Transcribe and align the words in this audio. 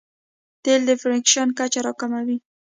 تېل 0.63 0.81
د 0.89 0.91
فریکشن 1.01 1.47
کچه 1.57 1.79
راکموي. 1.85 2.37